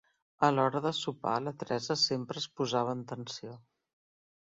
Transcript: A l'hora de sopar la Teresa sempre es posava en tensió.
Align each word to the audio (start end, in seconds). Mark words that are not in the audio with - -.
A 0.45 0.47
l'hora 0.53 0.79
de 0.85 0.91
sopar 0.99 1.33
la 1.47 1.53
Teresa 1.63 1.97
sempre 2.05 2.41
es 2.41 2.47
posava 2.61 2.95
en 2.99 3.05
tensió. 3.13 3.53